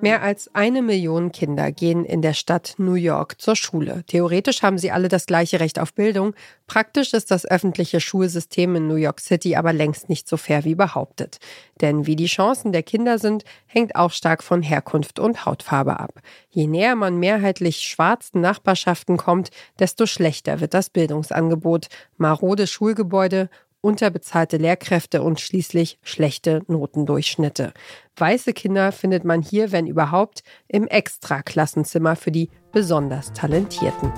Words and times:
Mehr 0.00 0.22
als 0.22 0.54
eine 0.54 0.80
Million 0.80 1.32
Kinder 1.32 1.72
gehen 1.72 2.04
in 2.04 2.22
der 2.22 2.32
Stadt 2.32 2.74
New 2.78 2.94
York 2.94 3.40
zur 3.40 3.56
Schule. 3.56 4.04
Theoretisch 4.06 4.62
haben 4.62 4.78
sie 4.78 4.92
alle 4.92 5.08
das 5.08 5.26
gleiche 5.26 5.58
Recht 5.58 5.80
auf 5.80 5.92
Bildung. 5.92 6.34
Praktisch 6.68 7.14
ist 7.14 7.32
das 7.32 7.44
öffentliche 7.44 7.98
Schulsystem 7.98 8.76
in 8.76 8.86
New 8.86 8.94
York 8.94 9.18
City 9.18 9.56
aber 9.56 9.72
längst 9.72 10.08
nicht 10.08 10.28
so 10.28 10.36
fair 10.36 10.64
wie 10.64 10.76
behauptet. 10.76 11.38
Denn 11.80 12.06
wie 12.06 12.14
die 12.14 12.26
Chancen 12.26 12.70
der 12.70 12.84
Kinder 12.84 13.18
sind, 13.18 13.42
hängt 13.66 13.96
auch 13.96 14.12
stark 14.12 14.44
von 14.44 14.62
Herkunft 14.62 15.18
und 15.18 15.44
Hautfarbe 15.44 15.98
ab. 15.98 16.20
Je 16.48 16.68
näher 16.68 16.94
man 16.94 17.18
mehrheitlich 17.18 17.78
schwarzen 17.78 18.40
Nachbarschaften 18.40 19.16
kommt, 19.16 19.50
desto 19.80 20.06
schlechter 20.06 20.60
wird 20.60 20.74
das 20.74 20.90
Bildungsangebot. 20.90 21.88
Marode 22.18 22.68
Schulgebäude 22.68 23.50
unterbezahlte 23.88 24.58
Lehrkräfte 24.58 25.22
und 25.22 25.40
schließlich 25.40 25.98
schlechte 26.02 26.60
Notendurchschnitte. 26.68 27.72
Weiße 28.18 28.52
Kinder 28.52 28.92
findet 28.92 29.24
man 29.24 29.40
hier, 29.40 29.72
wenn 29.72 29.86
überhaupt, 29.86 30.42
im 30.68 30.86
Extraklassenzimmer 30.86 32.14
für 32.14 32.30
die 32.30 32.50
besonders 32.70 33.32
Talentierten. 33.32 34.12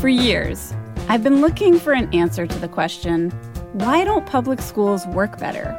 For 0.00 0.08
years, 0.08 0.74
I've 1.08 1.22
been 1.22 1.40
looking 1.40 1.78
for 1.78 1.92
an 1.92 2.12
answer 2.12 2.44
to 2.44 2.58
the 2.58 2.66
question, 2.66 3.30
why 3.74 4.04
don't 4.04 4.26
public 4.26 4.60
schools 4.60 5.06
work 5.14 5.38
better? 5.38 5.72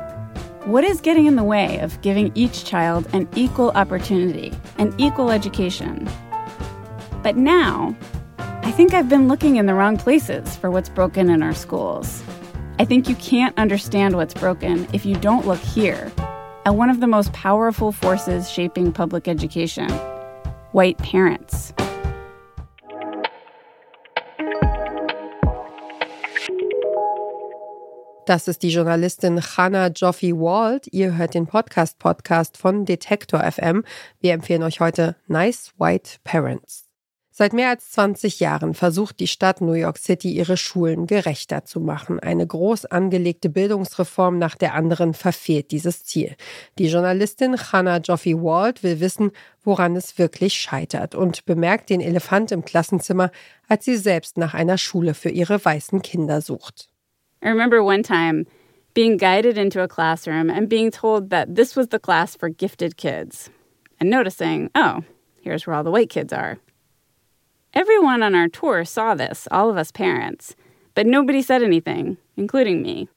What 0.65 0.85
is 0.85 1.01
getting 1.01 1.25
in 1.25 1.35
the 1.35 1.43
way 1.43 1.81
of 1.83 1.99
giving 2.01 2.31
each 2.35 2.63
child 2.63 3.05
an 3.13 3.27
equal 3.35 3.71
opportunity, 3.71 4.53
an 4.77 4.93
equal 4.97 5.29
education? 5.29 6.07
But 7.21 7.35
now, 7.35 7.93
I 8.63 8.71
think 8.71 8.93
I've 8.93 9.09
been 9.09 9.27
looking 9.27 9.55
in 9.55 9.65
the 9.65 9.73
wrong 9.73 9.97
places 9.97 10.55
for 10.55 10.69
what's 10.69 10.87
broken 10.87 11.29
in 11.31 11.41
our 11.41 11.53
schools. 11.53 12.23
I 12.77 12.85
think 12.85 13.09
you 13.09 13.15
can't 13.15 13.57
understand 13.57 14.15
what's 14.15 14.35
broken 14.35 14.87
if 14.93 15.03
you 15.03 15.15
don't 15.15 15.47
look 15.47 15.59
here 15.59 16.11
at 16.65 16.75
one 16.75 16.91
of 16.91 16.99
the 16.99 17.07
most 17.07 17.33
powerful 17.33 17.91
forces 17.91 18.49
shaping 18.51 18.91
public 18.91 19.27
education 19.27 19.89
white 20.73 20.97
parents. 20.99 21.73
Das 28.27 28.47
ist 28.47 28.61
die 28.61 28.69
Journalistin 28.69 29.41
Hannah 29.41 29.87
Joffe 29.87 30.31
Wald. 30.33 30.87
Ihr 30.91 31.17
hört 31.17 31.33
den 31.33 31.47
Podcast-Podcast 31.47 32.57
von 32.57 32.85
Detektor 32.85 33.41
FM. 33.43 33.83
Wir 34.19 34.33
empfehlen 34.33 34.63
euch 34.63 34.79
heute 34.79 35.15
Nice 35.27 35.73
White 35.79 36.19
Parents. 36.23 36.90
Seit 37.33 37.53
mehr 37.53 37.69
als 37.69 37.91
20 37.91 38.41
Jahren 38.41 38.73
versucht 38.73 39.21
die 39.21 39.27
Stadt 39.27 39.61
New 39.61 39.71
York 39.71 39.97
City, 39.97 40.31
ihre 40.31 40.57
Schulen 40.57 41.07
gerechter 41.07 41.63
zu 41.63 41.79
machen. 41.79 42.19
Eine 42.19 42.45
groß 42.45 42.87
angelegte 42.87 43.49
Bildungsreform 43.49 44.37
nach 44.37 44.55
der 44.55 44.73
anderen 44.73 45.13
verfehlt 45.13 45.71
dieses 45.71 46.03
Ziel. 46.03 46.35
Die 46.77 46.87
Journalistin 46.87 47.57
Hannah 47.57 47.99
Joffe 47.99 48.43
Wald 48.43 48.83
will 48.83 48.99
wissen, 48.99 49.31
woran 49.63 49.95
es 49.95 50.17
wirklich 50.17 50.55
scheitert 50.55 51.15
und 51.15 51.45
bemerkt 51.45 51.89
den 51.89 52.01
Elefant 52.01 52.51
im 52.51 52.65
Klassenzimmer, 52.65 53.31
als 53.69 53.85
sie 53.85 53.95
selbst 53.95 54.37
nach 54.37 54.53
einer 54.53 54.77
Schule 54.77 55.13
für 55.13 55.29
ihre 55.29 55.63
weißen 55.63 56.01
Kinder 56.01 56.41
sucht. 56.41 56.89
I 57.41 57.47
remember 57.47 57.81
one 57.81 58.01
time 58.01 58.45
being 58.93 59.17
guided 59.17 59.57
into 59.57 59.79
a 59.79 59.87
classroom 59.87 60.49
and 60.49 60.67
being 60.67 60.91
told 60.91 61.29
that 61.29 61.55
this 61.55 61.77
was 61.77 61.87
the 61.91 61.99
class 61.99 62.35
for 62.35 62.49
gifted 62.49 62.97
kids 62.97 63.49
and 64.01 64.09
noticing, 64.09 64.69
oh, 64.75 64.99
here's 65.41 65.65
where 65.65 65.77
all 65.77 65.85
the 65.85 65.91
white 65.91 66.09
kids 66.09 66.33
are. 66.33 66.57
Everyone 67.73 68.21
on 68.21 68.35
our 68.35 68.49
tour 68.49 68.83
saw 68.83 69.15
this, 69.15 69.47
all 69.49 69.69
of 69.69 69.77
us 69.77 69.93
parents, 69.93 70.57
but 70.93 71.07
nobody 71.07 71.41
said 71.41 71.63
anything, 71.63 72.17
including 72.35 72.81
me. 72.81 73.07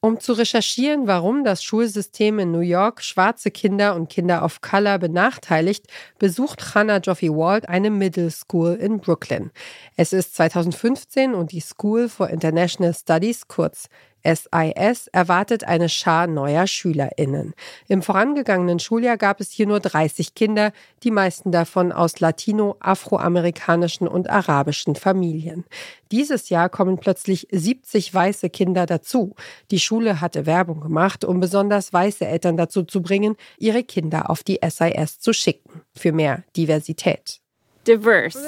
Um 0.00 0.18
zu 0.18 0.32
recherchieren, 0.32 1.06
warum 1.06 1.44
das 1.44 1.62
Schulsystem 1.62 2.38
in 2.38 2.50
New 2.50 2.60
York 2.60 3.02
schwarze 3.02 3.50
Kinder 3.50 3.94
und 3.94 4.08
Kinder 4.08 4.42
of 4.44 4.62
Color 4.62 4.98
benachteiligt, 4.98 5.88
besucht 6.18 6.74
Hannah 6.74 7.00
Joffe 7.00 7.28
Wald 7.28 7.68
eine 7.68 7.90
Middle 7.90 8.30
School 8.30 8.76
in 8.76 9.00
Brooklyn. 9.00 9.50
Es 9.96 10.14
ist 10.14 10.36
2015 10.36 11.34
und 11.34 11.52
die 11.52 11.60
School 11.60 12.08
for 12.08 12.30
International 12.30 12.94
Studies, 12.94 13.46
kurz 13.46 13.88
SIS 14.24 15.08
erwartet 15.08 15.64
eine 15.64 15.88
Schar 15.88 16.26
neuer 16.26 16.66
SchülerInnen. 16.66 17.54
Im 17.88 18.02
vorangegangenen 18.02 18.78
Schuljahr 18.78 19.16
gab 19.16 19.40
es 19.40 19.50
hier 19.50 19.66
nur 19.66 19.80
30 19.80 20.34
Kinder, 20.34 20.72
die 21.02 21.10
meisten 21.10 21.52
davon 21.52 21.92
aus 21.92 22.20
latino, 22.20 22.76
afroamerikanischen 22.80 24.08
und 24.08 24.28
arabischen 24.28 24.96
Familien. 24.96 25.64
Dieses 26.10 26.48
Jahr 26.48 26.68
kommen 26.68 26.98
plötzlich 26.98 27.46
70 27.50 28.12
weiße 28.12 28.50
Kinder 28.50 28.86
dazu. 28.86 29.34
Die 29.70 29.80
Schule 29.80 30.20
hatte 30.20 30.46
Werbung 30.46 30.80
gemacht, 30.80 31.24
um 31.24 31.40
besonders 31.40 31.92
weiße 31.92 32.26
Eltern 32.26 32.56
dazu 32.56 32.82
zu 32.82 33.02
bringen, 33.02 33.36
ihre 33.58 33.84
Kinder 33.84 34.30
auf 34.30 34.42
die 34.42 34.58
SIS 34.62 35.20
zu 35.20 35.32
schicken. 35.32 35.82
Für 35.94 36.12
mehr 36.12 36.44
Diversität. 36.56 37.40
Diverse. 37.86 38.38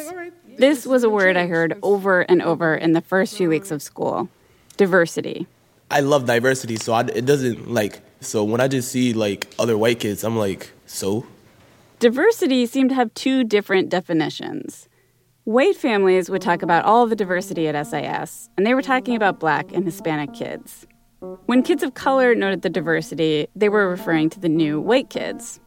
This 0.58 0.86
was 0.86 1.04
a 1.04 1.08
word 1.08 1.36
I 1.36 1.46
heard 1.46 1.76
over 1.82 2.28
and 2.28 2.44
over 2.44 2.74
in 2.74 2.94
the 2.94 3.00
first 3.00 3.36
few 3.36 3.48
weeks 3.48 3.72
of 3.72 3.80
school. 3.80 4.28
Diversity. 4.76 5.46
I 5.90 6.00
love 6.00 6.24
diversity, 6.24 6.76
so 6.76 6.92
I, 6.92 7.00
it 7.00 7.26
doesn't 7.26 7.68
like. 7.68 8.00
So 8.20 8.44
when 8.44 8.60
I 8.60 8.68
just 8.68 8.92
see 8.92 9.12
like 9.12 9.52
other 9.58 9.76
white 9.76 9.98
kids, 9.98 10.22
I'm 10.22 10.36
like, 10.36 10.70
so? 10.86 11.26
Diversity 11.98 12.64
seemed 12.66 12.90
to 12.90 12.94
have 12.94 13.12
two 13.14 13.42
different 13.42 13.88
definitions. 13.88 14.88
White 15.44 15.76
families 15.76 16.30
would 16.30 16.42
talk 16.42 16.62
about 16.62 16.84
all 16.84 17.06
the 17.06 17.16
diversity 17.16 17.66
at 17.66 17.86
SIS, 17.86 18.48
and 18.56 18.64
they 18.64 18.74
were 18.74 18.82
talking 18.82 19.16
about 19.16 19.40
black 19.40 19.72
and 19.72 19.84
Hispanic 19.84 20.32
kids. 20.32 20.86
When 21.46 21.62
kids 21.62 21.82
of 21.82 21.94
color 21.94 22.34
noted 22.34 22.62
the 22.62 22.70
diversity, 22.70 23.48
they 23.56 23.68
were 23.68 23.88
referring 23.88 24.30
to 24.30 24.40
the 24.40 24.48
new 24.48 24.80
white 24.80 25.10
kids. 25.10 25.60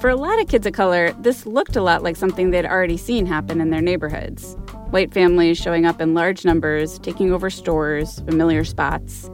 For 0.00 0.08
a 0.08 0.16
lot 0.16 0.40
of 0.40 0.48
kids 0.48 0.66
of 0.66 0.72
color, 0.72 1.12
this 1.14 1.46
looked 1.46 1.74
a 1.74 1.82
lot 1.82 2.02
like 2.02 2.16
something 2.16 2.50
they'd 2.50 2.64
already 2.64 2.96
seen 2.96 3.26
happen 3.26 3.60
in 3.60 3.70
their 3.70 3.82
neighborhoods 3.82 4.56
white 4.92 5.12
families 5.12 5.56
showing 5.56 5.86
up 5.86 6.00
in 6.00 6.12
large 6.12 6.44
numbers, 6.44 6.98
taking 6.98 7.32
over 7.32 7.48
stores, 7.48 8.20
familiar 8.20 8.62
spots. 8.62 9.30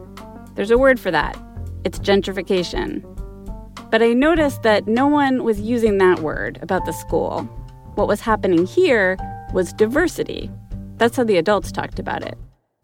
There's 0.55 0.71
a 0.71 0.79
word 0.79 0.99
for 0.99 1.11
that 1.11 1.37
it's 1.85 1.99
gentrification. 1.99 3.03
But 3.91 4.03
I 4.03 4.13
noticed 4.13 4.63
that 4.63 4.87
no 4.87 5.07
one 5.07 5.43
was 5.43 5.61
using 5.61 5.99
that 5.99 6.21
word 6.21 6.59
about 6.61 6.85
the 6.85 6.93
school. 6.93 7.43
What 7.95 8.09
was 8.09 8.21
happening 8.21 8.67
here 8.67 9.17
was 9.53 9.73
diversity. 9.73 10.51
That's 10.99 11.17
how 11.17 11.25
the 11.25 11.39
adults 11.39 11.73
talked 11.73 11.99
about 11.99 12.23
it. 12.23 12.37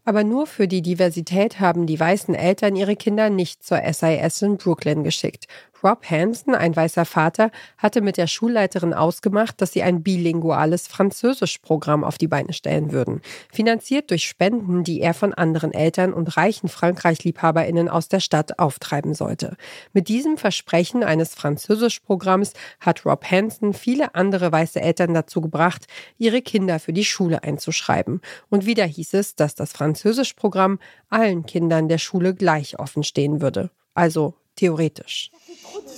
Aber 0.06 0.22
nur 0.22 0.46
für 0.46 0.68
die 0.68 0.82
Diversität 0.82 1.60
haben 1.60 1.86
die 1.86 1.98
weißen 1.98 2.34
Eltern 2.34 2.76
ihre 2.76 2.94
Kinder 2.94 3.30
nicht 3.30 3.62
zur 3.62 3.80
SIS 3.90 4.42
in 4.42 4.56
Brooklyn 4.56 5.02
geschickt. 5.02 5.46
Rob 5.84 6.02
Hansen, 6.08 6.54
ein 6.54 6.74
weißer 6.74 7.04
Vater, 7.04 7.50
hatte 7.76 8.00
mit 8.00 8.16
der 8.16 8.26
Schulleiterin 8.26 8.94
ausgemacht, 8.94 9.60
dass 9.60 9.72
sie 9.72 9.82
ein 9.82 10.02
bilinguales 10.02 10.88
Französischprogramm 10.88 12.04
auf 12.04 12.16
die 12.16 12.26
Beine 12.26 12.54
stellen 12.54 12.90
würden. 12.90 13.20
Finanziert 13.52 14.10
durch 14.10 14.24
Spenden, 14.24 14.82
die 14.82 15.02
er 15.02 15.12
von 15.12 15.34
anderen 15.34 15.74
Eltern 15.74 16.14
und 16.14 16.38
reichen 16.38 16.68
Frankreich-LiebhaberInnen 16.68 17.90
aus 17.90 18.08
der 18.08 18.20
Stadt 18.20 18.58
auftreiben 18.58 19.12
sollte. 19.12 19.58
Mit 19.92 20.08
diesem 20.08 20.38
Versprechen 20.38 21.04
eines 21.04 21.34
Französischprogramms 21.34 22.54
hat 22.80 23.04
Rob 23.04 23.30
Hansen 23.30 23.74
viele 23.74 24.14
andere 24.14 24.50
weiße 24.50 24.80
Eltern 24.80 25.12
dazu 25.12 25.42
gebracht, 25.42 25.86
ihre 26.16 26.40
Kinder 26.40 26.78
für 26.78 26.94
die 26.94 27.04
Schule 27.04 27.42
einzuschreiben. 27.42 28.22
Und 28.48 28.64
wieder 28.64 28.86
hieß 28.86 29.12
es, 29.12 29.36
dass 29.36 29.54
das 29.54 29.72
Französischprogramm 29.72 30.78
allen 31.10 31.44
Kindern 31.44 31.88
der 31.88 31.98
Schule 31.98 32.34
gleich 32.34 32.78
offen 32.78 33.02
stehen 33.02 33.42
würde. 33.42 33.70
Also 33.92 34.34
theoretisch. 34.56 35.30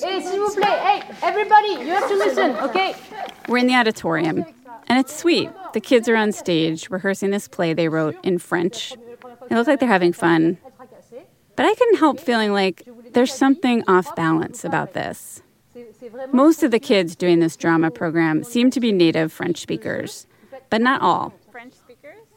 Hey, 0.03 0.21
s'il 0.21 0.39
vous 0.39 0.55
plaît, 0.55 0.79
hey, 0.79 1.03
everybody, 1.23 1.85
you 1.85 1.93
have 1.93 2.09
to 2.09 2.17
listen, 2.17 2.57
okay? 2.57 2.95
We're 3.49 3.59
in 3.59 3.67
the 3.67 3.75
auditorium, 3.75 4.45
and 4.89 4.99
it's 4.99 5.15
sweet. 5.15 5.51
The 5.73 5.81
kids 5.81 6.09
are 6.09 6.17
on 6.17 6.33
stage 6.33 6.91
rehearsing 6.91 7.31
this 7.31 7.49
play 7.49 7.75
they 7.75 7.89
wrote 7.89 8.17
in 8.23 8.39
French. 8.39 8.95
They 9.49 9.57
look 9.57 9.67
like 9.67 9.81
they're 9.81 9.89
having 9.89 10.13
fun. 10.13 10.59
But 11.55 11.67
I 11.67 11.75
couldn't 11.75 11.99
help 11.99 12.21
feeling 12.21 12.53
like 12.53 12.87
there's 13.13 13.33
something 13.33 13.83
off 13.89 14.15
balance 14.15 14.65
about 14.65 14.93
this. 14.93 15.43
Most 16.33 16.63
of 16.63 16.71
the 16.71 16.79
kids 16.79 17.17
doing 17.17 17.41
this 17.41 17.57
drama 17.57 17.91
program 17.91 18.45
seem 18.45 18.71
to 18.71 18.81
be 18.81 18.93
native 18.93 19.33
French 19.33 19.59
speakers, 19.59 20.27
but 20.71 20.81
not 20.81 21.01
all. 21.01 21.35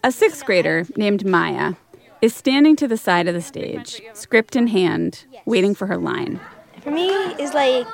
A 0.04 0.12
sixth 0.12 0.45
grader 0.45 0.86
named 0.95 1.25
Maya 1.25 1.74
is 2.21 2.36
standing 2.36 2.75
to 2.75 2.88
the 2.88 2.98
side 2.98 3.27
of 3.27 3.33
the 3.33 3.42
stage, 3.42 4.01
script 4.13 4.56
in 4.56 4.68
hand, 4.68 5.25
waiting 5.45 5.74
for 5.74 5.88
her 5.88 5.98
line. 5.98 6.39
For 6.81 6.92
me, 6.92 7.10
it's 7.10 7.54
like 7.54 7.88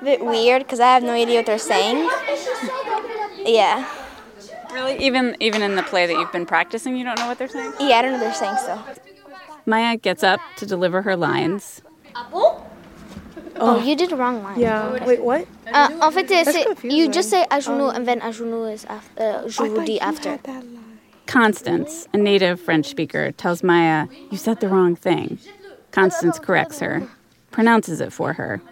a 0.00 0.04
bit 0.04 0.24
weird 0.24 0.62
because 0.62 0.80
I 0.80 0.94
have 0.94 1.02
no 1.02 1.12
idea 1.12 1.38
what 1.38 1.46
they're 1.46 1.58
saying. 1.58 2.08
Yeah. 3.44 3.88
Really? 4.72 4.98
Even 4.98 5.36
even 5.40 5.62
in 5.62 5.76
the 5.76 5.82
play 5.82 6.06
that 6.06 6.12
you've 6.12 6.32
been 6.32 6.46
practicing, 6.46 6.96
you 6.96 7.04
don't 7.04 7.18
know 7.18 7.26
what 7.26 7.38
they're 7.38 7.48
saying? 7.48 7.72
Yeah, 7.80 7.96
I 7.96 8.02
don't 8.02 8.12
know 8.12 8.18
what 8.18 8.24
they're 8.24 8.34
saying 8.34 8.58
so. 8.64 8.78
Maya 9.66 9.96
gets 9.96 10.22
up 10.22 10.40
to 10.56 10.66
deliver 10.66 11.02
her 11.02 11.16
lines. 11.16 11.82
Oh, 12.32 12.66
oh 13.56 13.82
you 13.82 13.96
did 13.96 14.10
the 14.10 14.16
wrong 14.16 14.42
line. 14.42 14.58
Yeah. 14.58 15.04
Wait, 15.04 15.22
what? 15.22 15.46
Uh, 15.72 15.90
en 16.00 16.10
fait, 16.10 16.28
c'est, 16.28 16.84
you 16.84 17.08
just 17.08 17.30
say 17.30 17.44
à 17.50 17.60
genoux 17.60 17.94
and 17.94 18.06
then 18.06 18.20
à 18.20 18.32
genoux 18.32 18.64
is 18.72 18.84
after, 18.86 19.22
uh, 19.22 19.48
je 19.48 19.62
vous 19.62 19.84
dis 19.84 20.00
after. 20.00 20.38
Constance, 21.28 22.08
a 22.14 22.16
native 22.16 22.58
French 22.58 22.86
speaker, 22.86 23.32
tells 23.32 23.62
Maya, 23.62 24.08
You 24.30 24.38
said 24.38 24.60
the 24.60 24.68
wrong 24.68 24.96
thing. 24.96 25.38
Constance 25.90 26.38
corrects 26.38 26.80
her, 26.80 27.06
pronounces 27.50 28.00
it 28.00 28.14
for 28.14 28.32
her. 28.32 28.62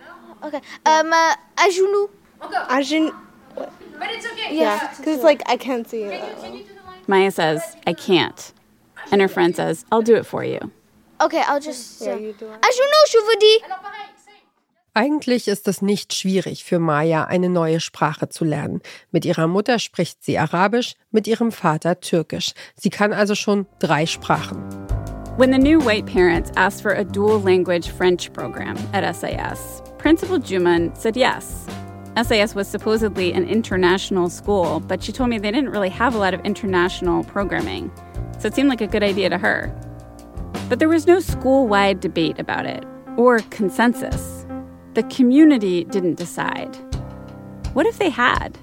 Okay. 0.43 0.61
Um, 0.87 1.13
uh, 1.13 1.35
à 1.59 1.69
genoux. 1.71 2.09
À 2.41 2.83
genoux. 2.83 3.15
But 3.55 4.11
it's 4.11 4.27
okay. 4.33 4.57
Yeah, 4.57 4.95
because 4.97 5.23
like 5.23 5.43
I 5.47 5.59
can't 5.59 5.87
see 5.89 6.03
it. 6.05 6.21
that 6.21 6.43
well. 6.43 6.61
Maya 7.07 7.31
says, 7.31 7.77
I 7.87 7.93
can't. 7.93 8.53
And 9.13 9.21
her 9.21 9.29
friend 9.29 9.55
says, 9.55 9.85
I'll 9.93 10.03
do 10.03 10.17
it 10.17 10.25
for 10.25 10.43
you. 10.43 10.73
Okay, 11.21 11.43
I'll 11.47 11.61
just. 11.61 12.01
Yeah, 12.01 12.13
uh, 12.13 12.17
you 12.17 12.33
do 12.33 12.47
it. 12.47 12.61
à 12.63 12.71
genoux, 12.71 13.05
je 13.11 13.19
vous 13.19 13.37
dis. 13.39 13.59
Eigentlich 14.97 15.47
ist 15.47 15.69
es 15.69 15.83
nicht 15.83 16.15
schwierig 16.15 16.65
für 16.65 16.79
Maya, 16.79 17.25
eine 17.25 17.51
neue 17.51 17.81
Sprache 17.81 18.31
zu 18.31 18.47
lernen. 18.47 18.81
Mit 19.13 19.27
ihrer 19.27 19.47
Mutter 19.47 19.79
spricht 19.79 20.25
sie 20.25 20.39
Arabisch, 20.39 20.95
mit 21.11 21.27
ihrem 21.27 21.53
Vater 21.53 22.01
Türkisch. 22.01 22.55
Sie 22.77 22.89
kann 22.89 23.13
also 23.13 23.35
schon 23.35 23.67
drei 23.79 24.07
Sprachen. 24.07 24.57
When 25.37 25.53
the 25.53 25.59
new 25.59 25.85
white 25.85 26.07
parents 26.07 26.51
asked 26.57 26.81
for 26.81 26.93
a 26.93 27.05
dual 27.05 27.39
language 27.39 27.91
French 27.91 28.33
program 28.33 28.79
at 28.95 29.05
SAS, 29.15 29.83
Principal 29.99 30.39
Juman 30.39 30.97
said 30.97 31.15
yes. 31.15 31.67
SAS 32.17 32.55
was 32.55 32.67
supposedly 32.67 33.35
an 33.35 33.47
international 33.47 34.31
school, 34.31 34.81
but 34.81 35.03
she 35.03 35.13
told 35.13 35.29
me 35.29 35.39
they 35.39 35.53
didn't 35.53 35.73
really 35.73 35.91
have 35.91 36.15
a 36.15 36.19
lot 36.19 36.33
of 36.33 36.41
international 36.41 37.23
programming, 37.23 37.93
so 38.39 38.47
it 38.47 38.55
seemed 38.55 38.71
like 38.71 38.81
a 38.81 38.87
good 38.87 39.03
idea 39.03 39.29
to 39.29 39.37
her. 39.37 39.71
But 40.71 40.79
there 40.79 40.89
was 40.89 41.07
no 41.07 41.21
school 41.21 41.69
wide 41.69 42.01
debate 42.01 42.39
about 42.39 42.65
it, 42.65 42.87
or 43.19 43.41
consensus. 43.51 44.36
The 44.97 45.03
community 45.03 45.85
didn't 45.85 46.15
decide. 46.15 46.75
What 47.75 47.85
if 47.85 47.99
they 47.99 48.09
had? 48.09 48.57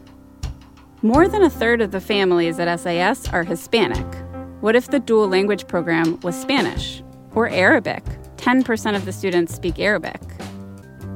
More 1.03 1.27
than 1.27 1.43
a 1.43 1.49
third 1.49 1.79
of 1.79 1.91
the 1.91 2.01
families 2.01 2.57
at 2.57 2.79
SAS 2.79 3.29
are 3.29 3.43
Hispanic. 3.43 4.07
What 4.59 4.75
if 4.75 4.87
the 4.87 4.99
dual 4.99 5.27
language 5.27 5.67
program 5.67 6.19
was 6.21 6.35
Spanish 6.35 7.03
or 7.35 7.49
Arabic? 7.49 8.03
10% 8.37 8.95
of 8.95 9.05
the 9.05 9.11
students 9.11 9.53
speak 9.53 9.77
Arabic. 9.77 10.19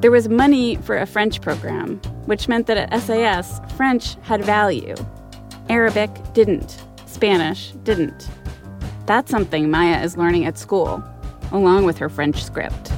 There 0.01 0.11
was 0.11 0.29
money 0.29 0.75
for 0.75 0.95
a 0.95 1.07
French 1.07 1.41
program, 1.41 1.95
which 2.27 2.47
meant 2.47 2.67
that 2.67 2.77
at 2.77 3.01
SAS, 3.01 3.59
French 3.75 4.17
had 4.21 4.45
value. 4.45 4.93
Arabic 5.67 6.11
didn't. 6.35 6.83
Spanish 7.07 7.71
didn't. 7.81 8.29
That's 9.07 9.31
something 9.31 9.71
Maya 9.71 9.99
is 10.03 10.15
learning 10.15 10.45
at 10.45 10.59
school, 10.59 11.03
along 11.51 11.85
with 11.85 11.97
her 11.97 12.07
French 12.07 12.43
script. 12.43 12.91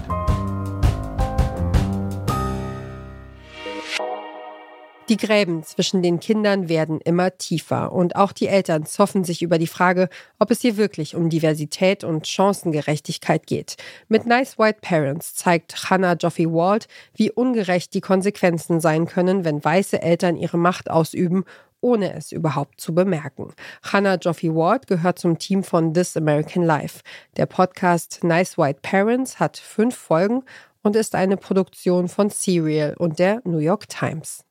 Die 5.09 5.17
Gräben 5.17 5.63
zwischen 5.63 6.03
den 6.03 6.19
Kindern 6.19 6.69
werden 6.69 7.01
immer 7.01 7.35
tiefer 7.35 7.91
und 7.91 8.15
auch 8.15 8.31
die 8.31 8.45
Eltern 8.45 8.85
zoffen 8.85 9.23
sich 9.23 9.41
über 9.41 9.57
die 9.57 9.65
Frage, 9.65 10.07
ob 10.38 10.51
es 10.51 10.61
hier 10.61 10.77
wirklich 10.77 11.15
um 11.15 11.31
Diversität 11.31 12.03
und 12.03 12.27
Chancengerechtigkeit 12.27 13.47
geht. 13.47 13.77
Mit 14.07 14.27
Nice 14.27 14.59
White 14.59 14.81
Parents 14.81 15.33
zeigt 15.33 15.89
Hannah 15.89 16.13
Joffe 16.13 16.53
Wald, 16.53 16.88
wie 17.15 17.31
ungerecht 17.31 17.95
die 17.95 18.01
Konsequenzen 18.01 18.79
sein 18.81 19.07
können, 19.07 19.45
wenn 19.45 19.63
weiße 19.63 20.00
Eltern 20.00 20.38
ihre 20.38 20.59
Macht 20.59 20.91
ausüben 20.91 21.44
ohne 21.81 22.13
es 22.13 22.33
überhaupt 22.33 22.81
zu 22.81 22.94
bemerken. 22.94 23.53
Hannah 23.81 24.15
Joffe 24.15 24.53
Ward 24.53 24.85
gehört 24.85 25.17
zum 25.17 25.39
Team 25.39 25.63
von 25.63 25.94
This 25.94 26.17
American 26.17 26.63
Life. 26.63 27.00
Der 27.38 27.45
Podcast 27.45 28.21
Nice 28.21 28.57
White 28.57 28.79
Parents 28.81 29.39
hat 29.39 29.56
fünf 29.56 29.95
Folgen 29.95 30.44
und 30.83 30.97
ist 30.97 31.15
eine 31.15 31.38
Produktion 31.38 32.09
von 32.09 32.29
Serial 32.29 32.95
und 32.97 33.17
der 33.17 33.41
New 33.45 33.59
York 33.59 33.88
Times. 33.88 34.44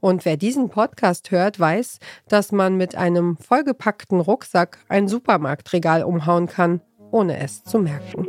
Und 0.00 0.24
wer 0.24 0.36
diesen 0.36 0.70
Podcast 0.70 1.30
hört, 1.30 1.60
weiß, 1.60 1.98
dass 2.28 2.52
man 2.52 2.76
mit 2.76 2.96
einem 2.96 3.36
vollgepackten 3.36 4.20
Rucksack 4.20 4.78
ein 4.88 5.08
Supermarktregal 5.08 6.02
umhauen 6.02 6.46
kann, 6.46 6.80
ohne 7.10 7.38
es 7.38 7.62
zu 7.64 7.78
merken. 7.78 8.26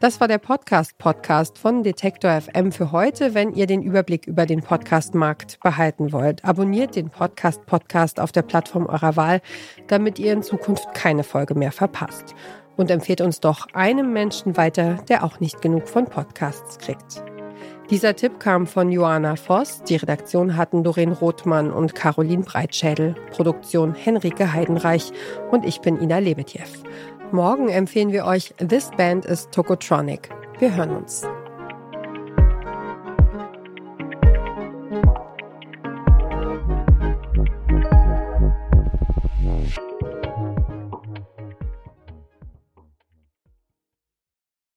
Das 0.00 0.20
war 0.20 0.28
der 0.28 0.36
Podcast-Podcast 0.36 1.56
von 1.56 1.82
Detektor 1.82 2.38
FM 2.38 2.72
für 2.72 2.92
heute. 2.92 3.32
Wenn 3.32 3.54
ihr 3.54 3.66
den 3.66 3.82
Überblick 3.82 4.26
über 4.26 4.44
den 4.44 4.60
Podcast-Markt 4.60 5.60
behalten 5.60 6.12
wollt, 6.12 6.44
abonniert 6.44 6.94
den 6.94 7.08
Podcast-Podcast 7.08 8.20
auf 8.20 8.30
der 8.30 8.42
Plattform 8.42 8.84
eurer 8.84 9.16
Wahl, 9.16 9.40
damit 9.86 10.18
ihr 10.18 10.34
in 10.34 10.42
Zukunft 10.42 10.92
keine 10.92 11.24
Folge 11.24 11.54
mehr 11.54 11.72
verpasst. 11.72 12.34
Und 12.76 12.90
empfehlt 12.90 13.20
uns 13.20 13.40
doch 13.40 13.66
einem 13.72 14.12
Menschen 14.12 14.56
weiter, 14.56 14.98
der 15.08 15.24
auch 15.24 15.40
nicht 15.40 15.62
genug 15.62 15.88
von 15.88 16.06
Podcasts 16.06 16.78
kriegt. 16.78 17.22
Dieser 17.90 18.16
Tipp 18.16 18.40
kam 18.40 18.66
von 18.66 18.90
Joanna 18.90 19.36
Voss. 19.36 19.82
Die 19.84 19.96
Redaktion 19.96 20.56
hatten 20.56 20.82
Doreen 20.82 21.12
Rothmann 21.12 21.70
und 21.70 21.94
Caroline 21.94 22.42
Breitschädel. 22.42 23.14
Produktion 23.30 23.94
Henrike 23.94 24.52
Heidenreich 24.52 25.12
und 25.50 25.66
ich 25.66 25.80
bin 25.80 26.00
Ina 26.00 26.18
Lebetjew. 26.18 26.64
Morgen 27.30 27.68
empfehlen 27.68 28.12
wir 28.12 28.24
euch 28.24 28.54
This 28.56 28.90
Band 28.96 29.26
is 29.26 29.48
Tokotronic. 29.50 30.30
Wir 30.58 30.74
hören 30.74 30.96
uns. 30.96 31.24